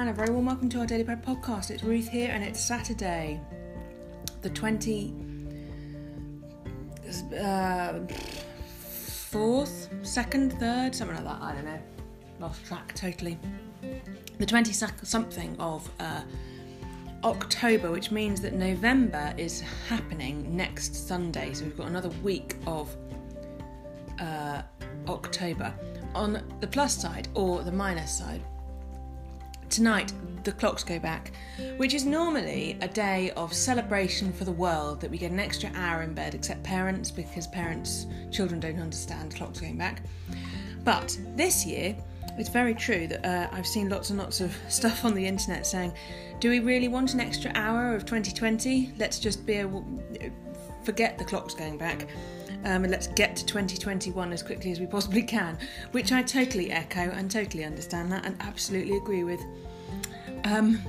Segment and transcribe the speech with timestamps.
[0.00, 1.70] and a very warm welcome to our Daily Bread podcast.
[1.70, 3.38] It's Ruth here, and it's Saturday,
[4.40, 5.12] the 24th,
[7.34, 7.92] uh,
[10.02, 11.42] 2nd, 3rd, something like that.
[11.42, 11.78] I don't know.
[12.38, 13.38] Lost track totally.
[14.38, 16.22] The 20 something of uh,
[17.22, 21.52] October, which means that November is happening next Sunday.
[21.52, 22.96] So we've got another week of
[24.18, 24.62] uh,
[25.08, 25.74] October.
[26.14, 28.42] On the plus side or the minus side,
[29.70, 31.30] Tonight, the clocks go back,
[31.76, 35.70] which is normally a day of celebration for the world that we get an extra
[35.76, 40.02] hour in bed, except parents, because parents, children don't understand clocks going back.
[40.82, 41.96] But this year,
[42.36, 45.64] it's very true that uh, I've seen lots and lots of stuff on the internet
[45.64, 45.92] saying,
[46.40, 48.94] do we really want an extra hour of 2020?
[48.98, 49.84] Let's just be able,
[50.82, 52.08] forget the clocks going back.
[52.64, 55.58] Um, and let's get to 2021 as quickly as we possibly can,
[55.92, 59.40] which I totally echo and totally understand that and absolutely agree with.
[60.44, 60.80] Um,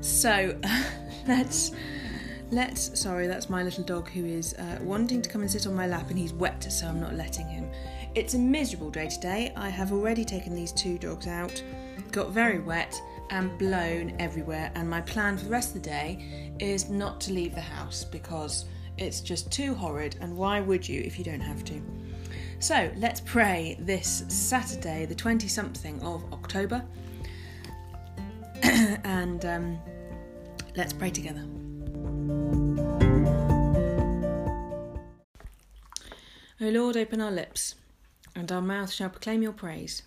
[0.00, 0.58] so
[1.28, 1.72] let's
[2.50, 5.74] let's sorry that's my little dog who is uh, wanting to come and sit on
[5.74, 7.70] my lap and he's wet so i'm not letting him
[8.14, 11.62] it's a miserable day today i have already taken these two dogs out
[12.10, 13.00] got very wet
[13.30, 17.32] and blown everywhere and my plan for the rest of the day is not to
[17.32, 18.66] leave the house because
[19.02, 21.82] it's just too horrid, and why would you if you don't have to?
[22.60, 26.84] So let's pray this Saturday, the 20 something of October,
[28.62, 29.78] and um,
[30.76, 31.44] let's pray together.
[36.60, 37.74] O Lord, open our lips,
[38.36, 40.04] and our mouth shall proclaim your praise.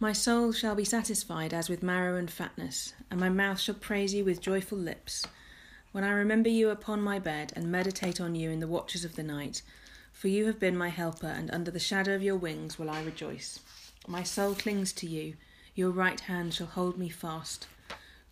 [0.00, 4.14] My soul shall be satisfied as with marrow and fatness, and my mouth shall praise
[4.14, 5.26] you with joyful lips
[5.94, 9.14] when I remember you upon my bed and meditate on you in the watches of
[9.14, 9.62] the night,
[10.12, 13.00] for you have been my helper, and under the shadow of your wings will I
[13.00, 13.60] rejoice.
[14.08, 15.34] My soul clings to you,
[15.76, 17.68] your right hand shall hold me fast.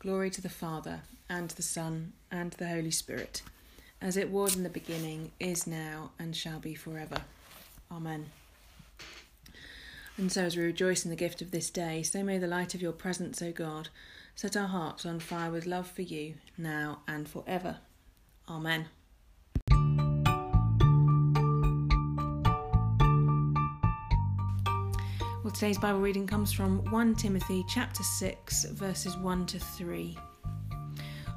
[0.01, 3.43] Glory to the Father, and the Son, and the Holy Spirit,
[4.01, 7.19] as it was in the beginning, is now, and shall be forever.
[7.93, 8.27] Amen.
[10.17, 12.75] And so, as we rejoice in the gift of this day, so may the light
[12.75, 13.89] of your presence, O God,
[14.35, 17.79] Set our hearts on fire with love for you, now and forever.
[18.49, 18.87] Amen.
[25.43, 30.17] Well, today's Bible reading comes from 1 Timothy chapter 6, verses 1 to 3.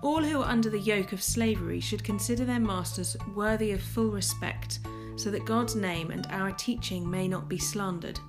[0.02, 4.10] All who are under the yoke of slavery should consider their masters worthy of full
[4.10, 4.80] respect,
[5.16, 8.20] so that God's name and our teaching may not be slandered.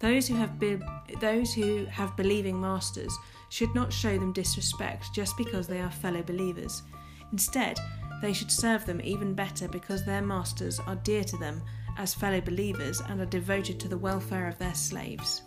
[0.00, 0.80] Those who have be-
[1.20, 3.16] those who have believing masters
[3.52, 6.84] should not show them disrespect just because they are fellow believers.
[7.32, 7.78] Instead,
[8.22, 11.62] they should serve them even better because their masters are dear to them
[11.98, 15.42] as fellow believers and are devoted to the welfare of their slaves.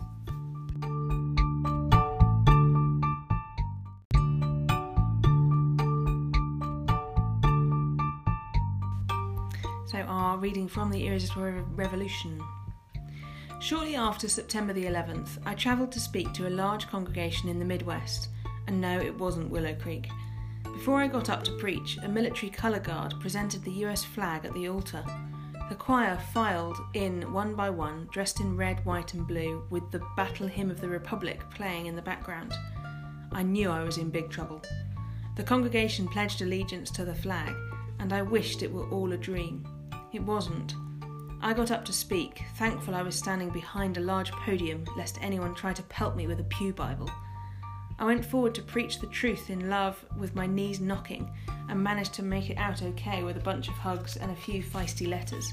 [9.86, 12.40] So, our reading from the Irresistible Revolution
[13.58, 17.64] Shortly after September the 11th, I travelled to speak to a large congregation in the
[17.64, 18.28] Midwest,
[18.66, 20.08] and no, it wasn't Willow Creek.
[20.62, 24.52] Before I got up to preach, a military colour guard presented the US flag at
[24.52, 25.02] the altar.
[25.70, 30.02] The choir filed in one by one, dressed in red, white, and blue, with the
[30.16, 32.52] Battle Hymn of the Republic playing in the background.
[33.32, 34.60] I knew I was in big trouble.
[35.34, 37.54] The congregation pledged allegiance to the flag,
[37.98, 39.66] and I wished it were all a dream.
[40.12, 40.74] It wasn't.
[41.46, 45.54] I got up to speak, thankful I was standing behind a large podium lest anyone
[45.54, 47.08] try to pelt me with a Pew Bible.
[48.00, 51.30] I went forward to preach the truth in love with my knees knocking
[51.68, 54.60] and managed to make it out okay with a bunch of hugs and a few
[54.60, 55.52] feisty letters.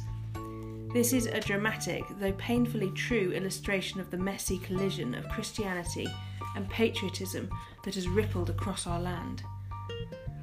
[0.96, 6.08] This is a dramatic, though painfully true, illustration of the messy collision of Christianity
[6.56, 7.52] and patriotism
[7.86, 9.44] that has rippled across our land.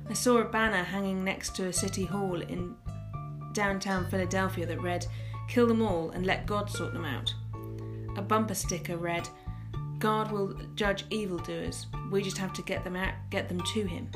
[0.08, 2.76] I saw a banner hanging next to a city hall in
[3.52, 5.06] downtown Philadelphia that read,
[5.50, 7.34] Kill them all and let God sort them out.
[8.16, 9.28] A bumper sticker read,
[9.98, 11.88] God will judge evildoers.
[12.12, 14.08] We just have to get them out, get them to him.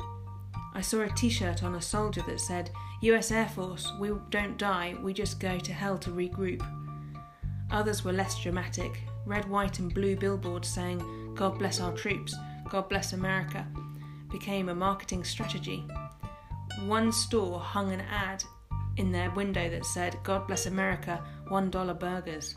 [0.73, 2.71] I saw a t-shirt on a soldier that said,
[3.01, 6.65] US Air Force, we don't die, we just go to hell to regroup.
[7.69, 12.33] Others were less dramatic, red, white, and blue billboards saying, God bless our troops,
[12.69, 13.67] God bless America,
[14.31, 15.85] became a marketing strategy.
[16.85, 18.41] One store hung an ad
[18.97, 22.55] in their window that said, God bless America, $1 burgers.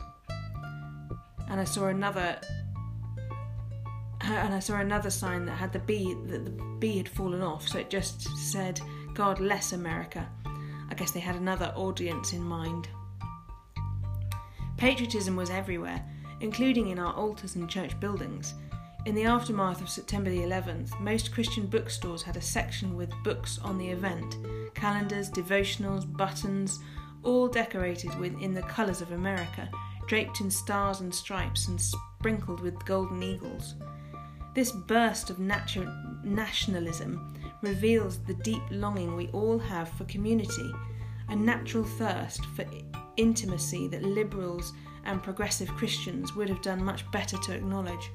[1.49, 2.39] And I saw another
[4.21, 7.41] uh, and I saw another sign that had the B that the B had fallen
[7.41, 8.21] off, so it just
[8.51, 8.79] said
[9.13, 10.27] God bless America.
[10.89, 12.87] I guess they had another audience in mind.
[14.77, 16.03] Patriotism was everywhere,
[16.41, 18.53] including in our altars and church buildings.
[19.05, 23.57] In the aftermath of September the 11th, most Christian bookstores had a section with books
[23.59, 24.37] on the event
[24.75, 26.79] calendars, devotionals, buttons,
[27.23, 29.69] all decorated with in the colours of America,
[30.07, 33.75] draped in stars and stripes and sprinkled with golden eagles.
[34.55, 40.71] This burst of natu- nationalism reveals the deep longing we all have for community,
[41.29, 42.65] a natural thirst for
[43.17, 44.73] intimacy that liberals
[45.05, 48.11] and progressive Christians would have done much better to acknowledge.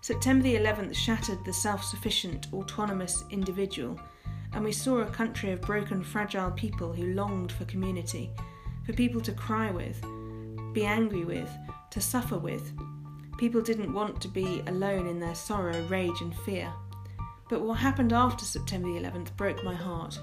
[0.00, 3.98] September the 11th shattered the self sufficient, autonomous individual,
[4.54, 8.30] and we saw a country of broken, fragile people who longed for community,
[8.84, 10.00] for people to cry with,
[10.72, 11.50] be angry with,
[11.90, 12.72] to suffer with.
[13.38, 16.72] People didn't want to be alone in their sorrow, rage, and fear.
[17.48, 20.18] But what happened after September the 11th broke my heart.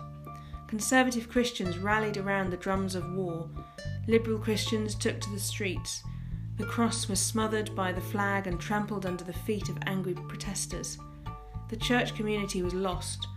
[0.68, 3.50] Conservative Christians rallied around the drums of war.
[4.08, 6.04] Liberal Christians took to the streets.
[6.58, 10.98] The cross was smothered by the flag and trampled under the feet of angry protesters.
[11.70, 13.28] The church community was lost,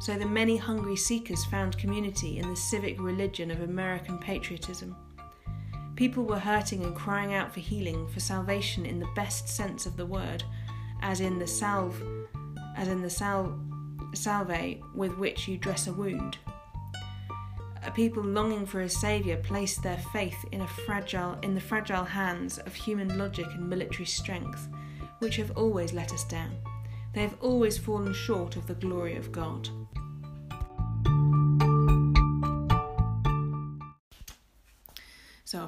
[0.00, 4.96] so the many hungry seekers found community in the civic religion of American patriotism.
[5.94, 9.98] People were hurting and crying out for healing, for salvation in the best sense of
[9.98, 10.42] the word,
[11.02, 12.02] as in the salve,
[12.78, 13.60] as in the sal,
[14.14, 16.38] salve with which you dress a wound.
[17.84, 22.04] A people longing for a saviour placed their faith in a fragile in the fragile
[22.04, 24.66] hands of human logic and military strength,
[25.18, 26.56] which have always let us down.
[27.12, 29.68] They have always fallen short of the glory of God.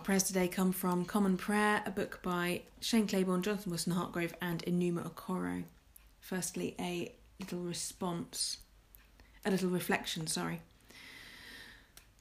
[0.03, 4.33] Our prayers today come from Common Prayer, a book by Shane Claiborne, Jonathan Wilson Hartgrove,
[4.43, 5.63] and Enuma Okoro.
[6.19, 8.57] Firstly, a little response,
[9.45, 10.61] a little reflection, sorry.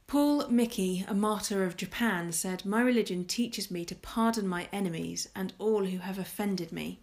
[0.06, 5.28] Paul Miki, a martyr of Japan, said, My religion teaches me to pardon my enemies
[5.36, 7.00] and all who have offended me.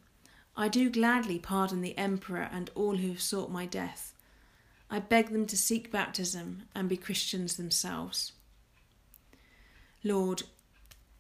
[0.57, 4.15] I do gladly pardon the emperor and all who have sought my death.
[4.89, 8.31] I beg them to seek baptism and be Christians themselves.
[10.05, 10.45] Lord,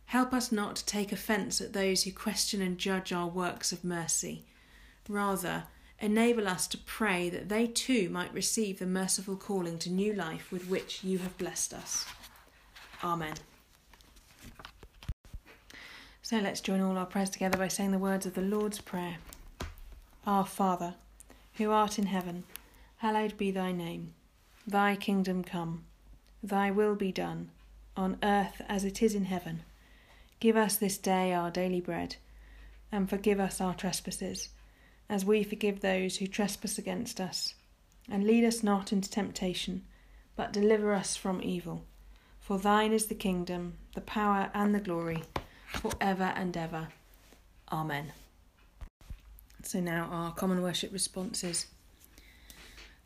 [0.08, 3.84] help us not to take offence at those who question and judge our works of
[3.84, 4.42] mercy.
[5.06, 5.64] Rather,
[6.00, 10.50] enable us to pray that they too might receive the merciful calling to new life
[10.50, 12.06] with which you have blessed us.
[13.04, 13.34] Amen.
[16.22, 19.16] So let's join all our prayers together by saying the words of the Lord's Prayer.
[20.26, 20.94] Our Father,
[21.54, 22.44] who art in heaven,
[22.96, 24.14] hallowed be thy name.
[24.66, 25.84] Thy kingdom come,
[26.42, 27.50] thy will be done
[27.94, 29.64] on earth as it is in heaven.
[30.40, 32.16] Give us this day our daily bread,
[32.92, 34.50] and forgive us our trespasses,
[35.08, 37.54] as we forgive those who trespass against us.
[38.08, 39.84] And lead us not into temptation,
[40.36, 41.84] but deliver us from evil.
[42.40, 45.24] For thine is the kingdom, the power, and the glory,
[45.66, 46.88] for ever and ever.
[47.72, 48.12] Amen.
[49.62, 51.66] So now our common worship responses.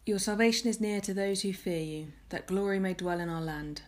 [0.05, 3.41] Your salvation is near to those who fear you, that glory may dwell in our
[3.41, 3.83] land.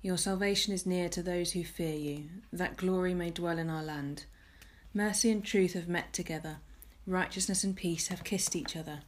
[0.00, 3.82] Your salvation is near to those who fear you, that glory may dwell in our
[3.82, 4.26] land.
[4.94, 6.58] Mercy and truth have met together,
[7.04, 9.00] righteousness and peace have kissed each other,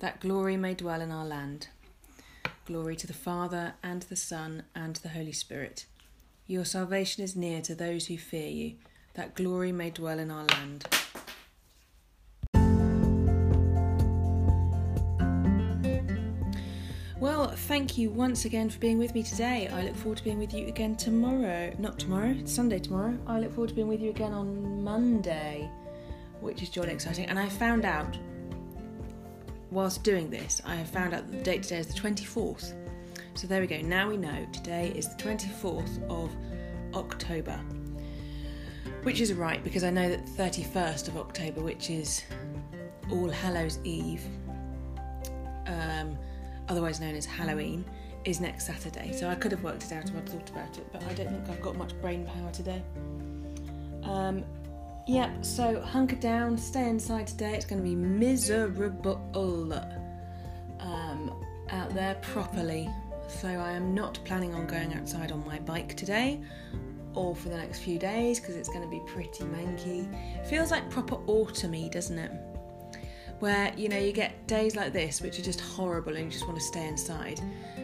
[0.00, 1.68] that glory may dwell in our land.
[2.66, 5.86] Glory to the Father, and the Son, and the Holy Spirit.
[6.46, 8.74] Your salvation is near to those who fear you,
[9.14, 10.86] that glory may dwell in our land.
[17.66, 19.66] Thank you once again for being with me today.
[19.66, 21.74] I look forward to being with you again tomorrow.
[21.80, 23.18] Not tomorrow, it's Sunday tomorrow.
[23.26, 25.68] I look forward to being with you again on Monday,
[26.40, 27.26] which is jolly exciting.
[27.26, 28.16] And I found out,
[29.72, 32.72] whilst doing this, I have found out that the date today is the 24th.
[33.34, 33.78] So there we go.
[33.78, 36.30] Now we know today is the 24th of
[36.94, 37.58] October,
[39.02, 42.22] which is right because I know that the 31st of October, which is
[43.10, 44.22] All Hallows Eve,
[45.66, 46.16] um,
[46.68, 47.84] otherwise known as Halloween,
[48.26, 49.12] is next Saturday.
[49.12, 51.28] So I could have worked it out if I'd thought about it, but I don't
[51.28, 52.82] think I've got much brain power today.
[54.02, 54.44] Um,
[55.06, 57.54] yep, so hunker down, stay inside today.
[57.54, 59.22] It's going to be miserable
[60.80, 61.32] um,
[61.70, 62.90] out there properly.
[63.28, 66.40] So I am not planning on going outside on my bike today
[67.14, 70.06] or for the next few days because it's going to be pretty manky.
[70.46, 72.30] Feels like proper autumny, doesn't it?
[73.40, 76.46] Where you know you get days like this which are just horrible and you just
[76.46, 77.40] want to stay inside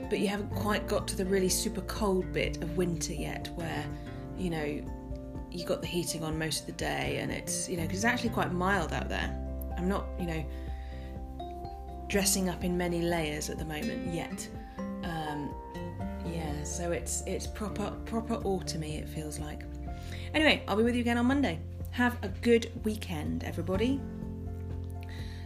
[0.08, 3.84] but you haven't quite got to the really super cold bit of winter yet where
[4.36, 4.82] you know
[5.52, 8.04] you got the heating on most of the day and it's you know because it's
[8.04, 9.38] actually quite mild out there.
[9.76, 10.44] I'm not you know
[12.08, 14.48] dressing up in many layers at the moment yet.
[15.04, 15.54] Um,
[16.26, 19.64] yeah so it's it's proper proper autumny it feels like.
[20.34, 21.60] Anyway i'll be with you again on monday.
[21.90, 24.00] Have a good weekend everybody